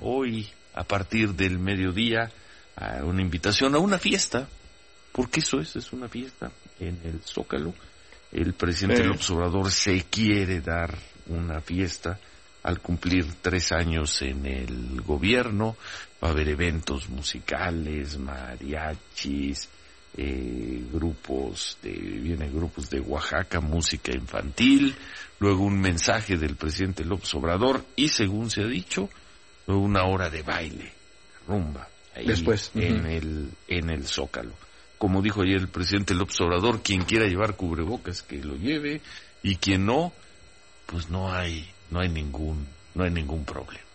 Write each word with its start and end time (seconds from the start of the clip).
hoy 0.00 0.48
a 0.74 0.84
partir 0.84 1.34
del 1.34 1.58
mediodía 1.58 2.30
a 2.76 3.04
una 3.04 3.22
invitación 3.22 3.74
a 3.74 3.78
una 3.78 3.98
fiesta, 3.98 4.48
porque 5.12 5.40
eso 5.40 5.60
es, 5.60 5.76
es 5.76 5.92
una 5.92 6.08
fiesta 6.08 6.50
en 6.78 6.98
el 7.04 7.20
Zócalo. 7.22 7.74
El 8.32 8.54
presidente 8.54 9.04
López 9.04 9.28
Obrador 9.30 9.70
se 9.70 10.04
quiere 10.04 10.60
dar 10.60 10.96
una 11.26 11.60
fiesta 11.60 12.18
al 12.62 12.80
cumplir 12.80 13.26
tres 13.40 13.72
años 13.72 14.22
en 14.22 14.46
el 14.46 15.00
gobierno. 15.02 15.76
Va 16.22 16.28
a 16.28 16.30
haber 16.30 16.48
eventos 16.48 17.08
musicales, 17.08 18.18
mariachis, 18.18 19.68
eh, 20.16 20.82
grupos 20.92 21.78
de, 21.82 21.92
vienen 21.92 22.52
grupos 22.52 22.90
de 22.90 23.00
Oaxaca, 23.00 23.60
música 23.60 24.12
infantil, 24.12 24.94
luego 25.38 25.64
un 25.64 25.80
mensaje 25.80 26.36
del 26.36 26.56
presidente 26.56 27.04
López 27.04 27.32
Obrador 27.34 27.84
y 27.96 28.08
según 28.08 28.50
se 28.50 28.62
ha 28.62 28.66
dicho, 28.66 29.08
una 29.78 30.04
hora 30.04 30.30
de 30.30 30.42
baile, 30.42 30.92
rumba, 31.46 31.88
ahí 32.14 32.26
Después. 32.26 32.70
en 32.74 33.06
el, 33.06 33.50
en 33.68 33.90
el 33.90 34.06
Zócalo. 34.06 34.52
Como 34.98 35.22
dijo 35.22 35.42
ayer 35.42 35.56
el 35.56 35.68
presidente 35.68 36.14
López 36.14 36.40
Obrador, 36.40 36.82
quien 36.82 37.04
quiera 37.04 37.26
llevar 37.26 37.56
cubrebocas 37.56 38.22
que 38.22 38.36
lo 38.42 38.56
lleve 38.56 39.00
y 39.42 39.56
quien 39.56 39.86
no, 39.86 40.12
pues 40.86 41.08
no 41.08 41.32
hay, 41.32 41.70
no 41.90 42.00
hay 42.00 42.08
ningún, 42.08 42.66
no 42.94 43.04
hay 43.04 43.10
ningún 43.10 43.44
problema. 43.44 43.89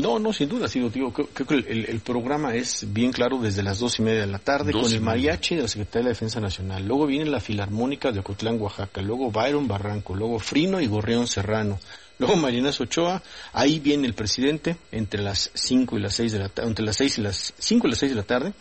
No, 0.00 0.18
no, 0.18 0.32
sin 0.32 0.48
duda, 0.48 0.68
sí, 0.68 0.80
digo, 0.88 1.12
creo, 1.12 1.28
creo 1.32 1.46
que 1.46 1.54
el, 1.54 1.86
el, 1.86 2.00
programa 2.00 2.54
es 2.54 2.86
bien 2.92 3.12
claro 3.12 3.38
desde 3.38 3.62
las 3.62 3.78
dos 3.78 3.98
y 3.98 4.02
media 4.02 4.22
de 4.22 4.26
la 4.26 4.38
tarde 4.38 4.72
Dos 4.72 4.82
con 4.82 4.92
el 4.92 5.00
mariachi 5.00 5.56
de 5.56 5.62
la 5.62 5.68
Secretaría 5.68 6.00
de 6.00 6.04
la 6.04 6.10
Defensa 6.10 6.40
Nacional. 6.40 6.86
Luego 6.86 7.06
viene 7.06 7.26
la 7.26 7.40
Filarmónica 7.40 8.12
de 8.12 8.20
Ocotlán, 8.20 8.60
Oaxaca. 8.60 9.02
Luego 9.02 9.30
Byron 9.30 9.68
Barranco. 9.68 10.14
Luego 10.14 10.38
Frino 10.38 10.80
y 10.80 10.86
Gorrión 10.86 11.26
Serrano. 11.26 11.78
Luego 12.18 12.36
Marinas 12.36 12.80
Ochoa. 12.80 13.22
Ahí 13.52 13.80
viene 13.80 14.06
el 14.06 14.14
presidente 14.14 14.76
entre 14.92 15.22
las 15.22 15.50
cinco 15.54 15.96
y 15.96 16.00
las 16.00 16.14
seis 16.14 16.32
de 16.32 16.38
la 16.38 16.48
tarde, 16.48 16.68
entre 16.68 16.84
las 16.84 16.96
seis 16.96 17.18
y 17.18 17.22
las 17.22 17.54
cinco 17.58 17.86
y 17.86 17.90
las 17.90 17.98
seis 17.98 18.12
de 18.12 18.16
la 18.16 18.24
tarde. 18.24 18.52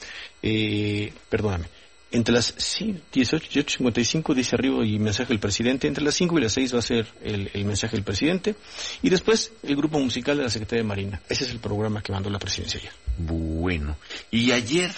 Eh, 0.42 1.14
perdóname. 1.30 1.66
Entre 2.12 2.34
las 2.34 2.56
sí, 2.58 3.02
18, 3.12 3.44
18, 3.44 3.78
55 3.78 4.34
dice 4.34 4.56
arriba 4.56 4.84
y 4.84 4.98
mensaje 4.98 5.30
del 5.30 5.40
presidente. 5.40 5.88
Entre 5.88 6.04
las 6.04 6.16
5 6.16 6.40
y 6.40 6.42
las 6.42 6.54
6 6.54 6.74
va 6.74 6.80
a 6.80 6.82
ser 6.82 7.08
el, 7.24 7.52
el 7.54 7.66
mensaje 7.66 7.96
del 7.96 8.04
presidente. 8.04 8.56
Y 9.04 9.10
después 9.10 9.52
el 9.62 9.76
grupo 9.76 10.00
musical 10.00 10.38
de 10.38 10.44
la 10.44 10.50
Secretaría 10.50 10.82
de 10.82 10.88
Marina. 10.88 11.22
Ese 11.30 11.44
es 11.44 11.52
el 11.52 11.60
programa 11.60 12.02
que 12.02 12.12
mandó 12.12 12.30
la 12.30 12.40
presidencia 12.40 12.80
ayer. 12.80 12.94
Bueno, 13.18 13.98
y 14.32 14.52
ayer, 14.52 14.92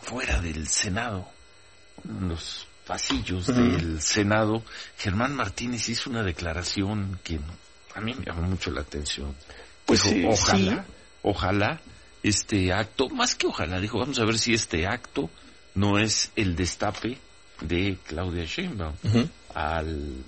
fuera 0.00 0.40
del 0.40 0.66
Senado, 0.66 1.28
en 2.04 2.28
los 2.28 2.66
pasillos 2.86 3.46
del 3.46 4.00
Senado, 4.00 4.62
Germán 4.96 5.34
Martínez 5.34 5.88
hizo 5.88 6.08
una 6.08 6.22
declaración 6.22 7.18
que 7.22 7.38
a 7.94 8.00
mí 8.00 8.14
me 8.14 8.24
llamó 8.24 8.42
mucho 8.42 8.70
la 8.70 8.82
atención. 8.82 9.34
Pues 9.84 10.02
dijo, 10.02 10.30
ojalá, 10.30 10.84
sí. 10.84 10.92
ojalá 11.22 11.80
este 12.22 12.72
acto, 12.72 13.08
más 13.08 13.34
que 13.34 13.46
ojalá, 13.46 13.80
dijo, 13.80 13.98
vamos 13.98 14.18
a 14.18 14.24
ver 14.24 14.38
si 14.38 14.54
este 14.54 14.86
acto 14.86 15.30
no 15.76 15.98
es 15.98 16.32
el 16.34 16.56
destape 16.56 17.18
de 17.60 17.96
Claudia 18.06 18.44
Sheinbaum 18.44 18.94
al 19.54 20.24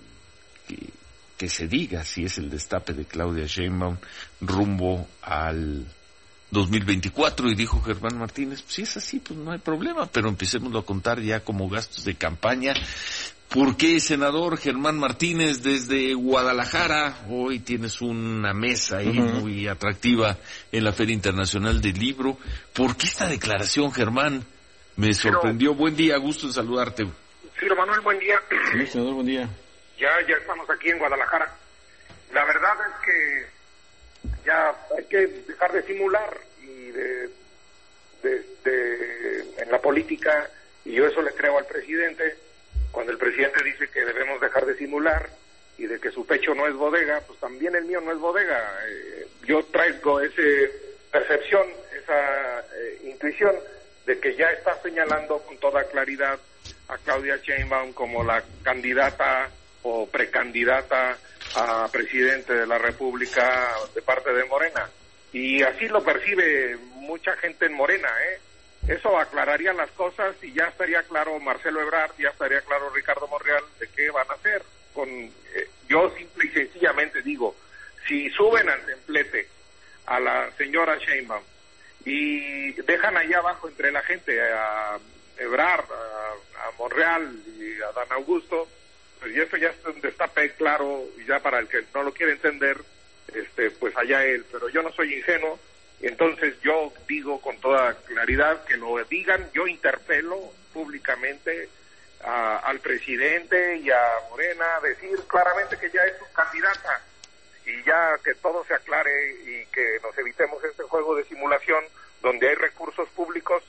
que, 0.67 0.91
que 1.37 1.49
se 1.49 1.67
diga 1.67 2.05
si 2.05 2.25
es 2.25 2.39
el 2.39 2.49
destape 2.49 2.93
de 2.95 3.05
Claudia 3.05 3.47
Sheinbaum 3.47 3.97
rumbo 4.41 5.09
al 5.23 5.87
2024 6.51 7.51
y 7.51 7.55
dijo 7.55 7.83
Germán 7.83 8.19
Martínez, 8.19 8.63
pues 8.63 8.75
si 8.75 8.83
es 8.83 8.97
así, 8.97 9.19
pues 9.21 9.39
no 9.39 9.53
hay 9.53 9.59
problema, 9.59 10.07
pero 10.07 10.29
empecémoslo 10.29 10.79
a 10.79 10.85
contar 10.85 11.21
ya 11.21 11.41
como 11.41 11.69
gastos 11.69 12.05
de 12.05 12.15
campaña. 12.15 12.75
¿Por 13.49 13.77
qué, 13.77 13.99
senador 13.99 14.59
Germán 14.59 14.99
Martínez, 14.99 15.63
desde 15.63 16.13
Guadalajara, 16.13 17.25
hoy 17.31 17.61
tienes 17.61 18.03
una 18.03 18.53
mesa 18.53 18.99
ahí 18.99 19.19
muy 19.19 19.67
atractiva 19.67 20.37
en 20.71 20.85
la 20.85 20.93
Feria 20.93 21.15
Internacional 21.15 21.81
del 21.81 21.99
Libro? 21.99 22.39
¿Por 22.75 22.97
qué 22.97 23.07
esta 23.07 23.27
declaración, 23.27 23.91
Germán? 23.91 24.45
Me 24.99 25.15
sorprendió. 25.15 25.75
Buen 25.75 25.95
día, 25.95 26.17
gusto 26.17 26.47
en 26.47 26.53
saludarte. 26.53 27.07
Ciro 27.59 27.77
Manuel, 27.77 28.01
buen 28.01 28.19
día. 28.19 28.41
Sí, 28.73 28.85
senador, 28.87 29.15
buen 29.15 29.27
día. 29.27 29.49
Ya, 29.97 30.11
ya 30.29 30.35
estamos 30.37 30.69
aquí 30.69 30.91
en 30.91 30.99
Guadalajara. 30.99 31.55
La 32.33 32.45
verdad 32.45 32.75
es 32.89 33.05
que 33.07 33.47
ya 34.45 34.75
hay 34.97 35.05
que 35.05 35.27
dejar 35.47 35.73
de 35.73 35.83
simular 35.85 36.37
y 36.63 36.91
de, 36.91 37.31
de- 38.25 38.45
de- 38.65 39.63
en 39.63 39.71
la 39.71 39.81
política, 39.81 40.51
y 40.85 40.95
yo 40.95 41.07
eso 41.07 41.23
le 41.23 41.33
creo 41.33 41.59
al 41.59 41.67
presidente, 41.67 42.37
cuando 42.91 43.13
el 43.13 43.19
presidente 43.19 43.63
dice 43.63 43.89
que 43.91 44.05
debemos 44.05 44.41
dejar 44.41 44.67
de 44.67 44.77
simular 44.77 45.31
y 45.79 45.87
de 45.87 46.01
que 46.01 46.11
su 46.11 46.27
pecho 46.27 46.55
no 46.57 46.67
es 46.67 46.75
bodega, 46.75 47.21
pues 47.27 47.39
también 47.39 47.77
el 47.77 47.85
mío 47.85 48.01
no 48.01 48.11
es 48.11 48.19
bodega. 48.19 48.81
Eh, 48.89 49.29
yo 49.47 49.65
traigo 49.67 50.21
esa 50.21 50.43
percepción, 51.13 51.67
esa 52.03 52.61
eh, 52.77 53.01
intuición 53.05 53.55
de 54.09 54.19
que 54.19 54.35
ya 54.35 54.47
está 54.47 54.75
señalando 54.81 55.39
con 55.41 55.59
toda 55.59 55.85
claridad 55.85 56.39
a 56.89 56.97
Claudia 56.97 57.37
Sheinbaum 57.37 57.93
como 57.93 58.25
la 58.25 58.43
candidata 58.63 59.51
o 59.83 60.09
precandidata 60.09 61.19
a 61.55 61.87
presidente 61.93 62.55
de 62.55 62.67
la 62.67 62.79
República 62.79 63.69
de 63.95 64.01
parte 64.01 64.33
de 64.33 64.47
Morena. 64.47 64.89
Y 65.31 65.63
así 65.63 65.89
lo 65.89 66.03
percibe 66.03 66.79
mucha 66.95 67.37
gente 67.37 67.67
en 67.67 67.75
Morena, 67.75 68.09
¿eh? 68.31 68.41
Eso 68.95 69.19
aclararía 69.19 69.75
las 69.75 69.91
cosas 69.91 70.35
y 70.41 70.55
ya 70.55 70.65
estaría 70.65 71.03
claro 71.03 71.39
Marcelo 71.39 71.83
Ebrard, 71.83 72.13
ya 72.19 72.31
estaría 72.31 72.63
claro 72.63 72.89
Ricardo 72.89 73.29
Monreal 73.29 73.65
de 73.79 73.89
qué 73.89 74.09
van 74.11 74.27
a 74.31 74.33
hacer. 74.33 74.63
Con, 74.95 75.07
eh, 75.11 75.69
yo 75.87 76.11
simple 76.17 76.47
y 76.47 76.49
sencillamente 76.49 77.21
digo, 77.21 77.55
si 78.07 78.31
suben 78.31 78.71
al 78.71 78.87
templete 78.87 79.49
a 80.07 80.19
la 80.19 80.51
señora 80.57 80.97
Sheinbaum 80.97 81.43
y 82.09 82.73
dejan 82.83 83.17
ahí 83.17 83.33
abajo 83.35 83.69
entre 83.69 83.91
la 83.93 84.03
gente 84.03 84.41
a 84.41 84.99
Ebrard, 85.39 85.85
a, 85.93 86.67
a 86.69 86.71
Monreal 86.79 87.31
y 87.59 87.81
a 87.83 87.93
Dan 87.93 88.11
Augusto, 88.13 88.69
pues 89.21 89.35
y 89.35 89.41
eso 89.41 89.57
ya 89.57 89.69
es 89.69 89.77
un 89.87 90.01
destape 90.01 90.53
claro 90.53 91.05
y 91.19 91.25
ya 91.27 91.41
para 91.41 91.59
el 91.59 91.69
que 91.69 91.85
no 91.95 92.03
lo 92.03 92.13
quiere 92.13 92.33
entender, 92.33 92.79
este, 93.35 93.71
pues 93.73 93.97
allá 93.97 94.25
él, 94.25 94.45
pero 94.51 94.69
yo 94.69 94.83
no 94.83 94.93
soy 94.93 95.15
ingenuo, 95.17 95.59
entonces 96.01 96.55
yo 96.63 96.93
digo 97.09 97.41
con 97.41 97.61
toda 97.61 97.95
claridad 98.07 98.65
que 98.65 98.77
lo 98.77 99.03
digan, 99.05 99.51
yo 99.53 99.67
interpelo 99.67 100.53
públicamente 100.73 101.69
a- 102.25 102.59
al 102.59 102.81
presidente 102.81 103.77
y 103.79 103.91
a 103.91 104.01
Morena, 104.31 104.67
decir 104.83 105.19
claramente 105.29 105.77
que 105.79 105.91
ya 105.91 106.03
es 106.03 106.17
su 106.19 106.33
candidata 106.33 107.01
y 107.69 107.85
ya 107.85 108.19
que 108.25 108.35
todo 108.35 108.65
se 108.65 108.75
aclare 108.75 109.33
y 109.45 109.67
que 109.67 109.99
nos 110.03 110.17
evitemos 110.17 110.63
este 110.65 110.83
juego 110.85 111.15
de 111.15 111.25
simulación 111.25 111.85
donde 112.23 112.49
hay 112.49 112.55
recursos 112.55 113.09
públicos, 113.11 113.63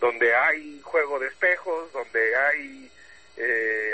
donde 0.00 0.34
hay 0.34 0.80
juego 0.82 1.18
de 1.18 1.28
espejos, 1.28 1.92
donde 1.92 2.36
hay 2.36 2.90
eh, 3.36 3.92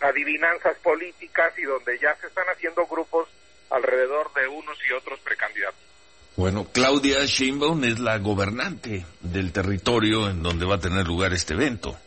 adivinanzas 0.00 0.76
políticas 0.78 1.56
y 1.58 1.62
donde 1.62 1.98
ya 1.98 2.14
se 2.16 2.26
están 2.26 2.46
haciendo 2.48 2.86
grupos 2.86 3.28
alrededor 3.70 4.32
de 4.34 4.48
unos 4.48 4.76
y 4.88 4.92
otros 4.92 5.20
precandidatos. 5.20 5.80
Bueno, 6.36 6.66
Claudia 6.72 7.24
Sheinbaum 7.24 7.84
es 7.84 7.98
la 7.98 8.18
gobernante 8.18 9.04
del 9.20 9.52
territorio 9.52 10.28
en 10.28 10.42
donde 10.42 10.66
va 10.66 10.76
a 10.76 10.80
tener 10.80 11.06
lugar 11.06 11.32
este 11.32 11.54
evento. 11.54 11.98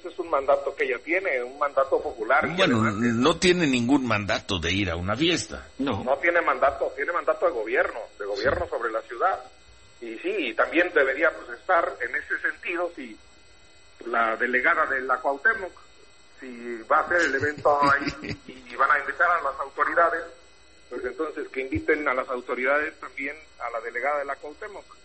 Ese 0.00 0.08
es 0.08 0.18
un 0.18 0.30
mandato 0.30 0.74
que 0.74 0.84
ella 0.84 0.98
tiene, 1.04 1.42
un 1.42 1.58
mandato 1.58 2.00
popular. 2.00 2.48
Bueno, 2.56 2.90
no 2.90 3.36
tiene 3.36 3.66
ningún 3.66 4.06
mandato 4.06 4.58
de 4.58 4.72
ir 4.72 4.90
a 4.90 4.96
una 4.96 5.14
fiesta. 5.14 5.68
No. 5.78 6.02
no 6.02 6.16
tiene 6.16 6.40
mandato, 6.40 6.90
tiene 6.96 7.12
mandato 7.12 7.46
de 7.46 7.52
gobierno, 7.52 8.00
de 8.18 8.24
gobierno 8.24 8.66
sobre 8.68 8.90
la 8.90 9.02
ciudad. 9.02 9.38
Y 10.00 10.16
sí, 10.18 10.54
también 10.54 10.90
debería 10.94 11.30
pues, 11.30 11.58
estar 11.58 11.96
en 12.00 12.16
ese 12.16 12.38
sentido 12.40 12.90
si 12.96 13.16
la 14.06 14.36
delegada 14.36 14.86
de 14.86 15.02
la 15.02 15.18
Cuauhtémoc, 15.18 15.72
si 16.40 16.82
va 16.90 17.00
a 17.00 17.00
hacer 17.00 17.20
el 17.20 17.34
evento 17.34 17.78
ahí 17.82 18.38
y 18.46 18.76
van 18.76 18.90
a 18.90 19.00
invitar 19.00 19.30
a 19.30 19.42
las 19.42 19.60
autoridades, 19.60 20.24
pues 20.88 21.04
entonces 21.04 21.46
que 21.48 21.60
inviten 21.60 22.08
a 22.08 22.14
las 22.14 22.28
autoridades 22.30 22.98
también 22.98 23.36
a 23.58 23.70
la 23.70 23.80
delegada 23.80 24.20
de 24.20 24.24
la 24.24 24.36
Cuauhtémoc. 24.36 24.96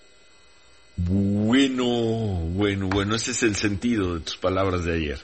Bueno, 2.66 2.88
bueno, 2.88 3.16
ese 3.16 3.30
es 3.30 3.44
el 3.44 3.56
sentido 3.56 4.16
de 4.16 4.22
tus 4.22 4.38
palabras 4.38 4.84
de 4.86 4.96
ayer. 4.96 5.20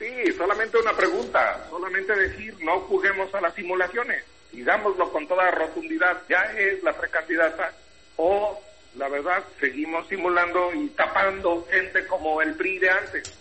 Sí, 0.00 0.32
solamente 0.36 0.78
una 0.78 0.92
pregunta, 0.96 1.64
solamente 1.70 2.12
decir 2.12 2.56
no 2.58 2.80
juguemos 2.80 3.32
a 3.32 3.40
las 3.40 3.54
simulaciones, 3.54 4.24
digámoslo 4.50 5.12
con 5.12 5.28
toda 5.28 5.48
rotundidad, 5.52 6.22
ya 6.28 6.42
es 6.58 6.82
la 6.82 6.92
precandidata 6.92 7.72
o 8.16 8.60
la 8.96 9.08
verdad 9.08 9.44
seguimos 9.60 10.08
simulando 10.08 10.74
y 10.74 10.88
tapando 10.88 11.64
gente 11.70 12.04
como 12.08 12.42
el 12.42 12.54
PRI 12.54 12.80
de 12.80 12.90
antes. 12.90 13.32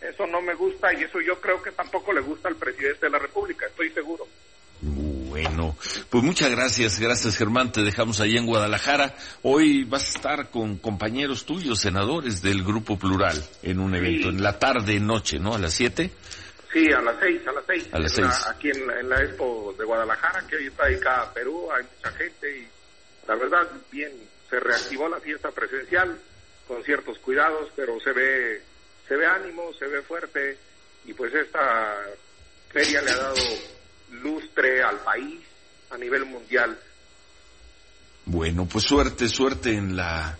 Eso 0.00 0.28
no 0.28 0.40
me 0.40 0.54
gusta 0.54 0.92
y 0.92 1.02
eso 1.02 1.20
yo 1.20 1.40
creo 1.40 1.60
que 1.60 1.72
tampoco 1.72 2.12
le 2.12 2.20
gusta 2.20 2.46
al 2.46 2.54
presidente 2.54 3.06
de 3.06 3.10
la 3.10 3.18
República, 3.18 3.66
estoy 3.66 3.90
seguro. 3.90 4.24
Bueno, 5.42 5.76
pues 6.10 6.24
muchas 6.24 6.50
gracias, 6.50 6.98
gracias 6.98 7.36
Germán, 7.36 7.70
te 7.70 7.82
dejamos 7.82 8.20
ahí 8.20 8.36
en 8.36 8.46
Guadalajara. 8.46 9.14
Hoy 9.42 9.84
vas 9.84 10.04
a 10.04 10.16
estar 10.18 10.50
con 10.50 10.78
compañeros 10.78 11.44
tuyos, 11.46 11.80
senadores 11.80 12.42
del 12.42 12.64
Grupo 12.64 12.98
Plural, 12.98 13.42
en 13.62 13.78
un 13.78 13.94
evento, 13.94 14.30
en 14.30 14.42
la 14.42 14.58
tarde, 14.58 14.98
noche, 14.98 15.38
¿no? 15.38 15.54
A 15.54 15.58
las 15.58 15.74
siete. 15.74 16.10
Sí, 16.72 16.78
Sí, 16.78 16.92
a 16.92 17.00
las 17.00 17.16
seis, 17.18 17.40
a 17.46 17.52
las 17.52 17.64
seis. 17.66 17.88
A 17.92 17.98
las 17.98 18.46
aquí 18.46 18.70
en 18.70 18.86
la, 18.86 19.00
en 19.00 19.08
la 19.08 19.22
Expo 19.22 19.74
de 19.78 19.84
Guadalajara, 19.84 20.46
que 20.46 20.56
hoy 20.56 20.66
está 20.66 20.86
dedicada 20.86 21.22
a 21.22 21.32
Perú, 21.32 21.68
hay 21.72 21.82
mucha 21.96 22.16
gente 22.16 22.58
y 22.58 22.68
la 23.26 23.34
verdad, 23.34 23.68
bien, 23.90 24.12
se 24.50 24.60
reactivó 24.60 25.08
la 25.08 25.18
fiesta 25.18 25.50
presencial 25.50 26.18
con 26.66 26.84
ciertos 26.84 27.18
cuidados, 27.20 27.70
pero 27.74 27.98
se 28.00 28.12
ve, 28.12 28.62
se 29.06 29.16
ve 29.16 29.26
ánimo, 29.26 29.72
se 29.78 29.86
ve 29.86 30.02
fuerte 30.02 30.58
y 31.06 31.14
pues 31.14 31.34
esta 31.34 31.96
feria 32.70 33.00
le 33.00 33.10
ha 33.10 33.16
dado 33.16 33.34
país 35.08 35.40
a 35.90 35.96
nivel 35.96 36.26
mundial. 36.26 36.78
Bueno, 38.26 38.66
pues 38.66 38.84
suerte, 38.84 39.28
suerte 39.28 39.72
en 39.72 39.96
la 39.96 40.38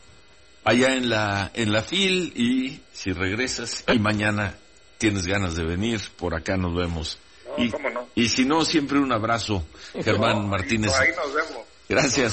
allá 0.64 0.94
en 0.94 1.08
la 1.08 1.50
en 1.54 1.72
la 1.72 1.82
fil 1.82 2.32
y 2.36 2.82
si 2.92 3.12
regresas 3.12 3.84
y 3.88 3.98
mañana 4.10 4.54
tienes 4.98 5.26
ganas 5.26 5.56
de 5.56 5.64
venir, 5.64 6.00
por 6.18 6.34
acá 6.34 6.56
nos 6.56 6.74
vemos. 6.74 7.18
No, 7.46 7.64
y, 7.64 7.70
cómo 7.70 7.88
no. 7.88 8.06
y 8.14 8.28
si 8.28 8.44
no, 8.44 8.64
siempre 8.64 8.98
un 8.98 9.10
abrazo, 9.12 9.64
Germán 10.04 10.42
No, 10.42 10.48
Martínez. 10.48 10.92
Ahí 10.94 11.10
nos 11.16 11.32
vemos. 11.32 11.66
Gracias. 11.88 12.26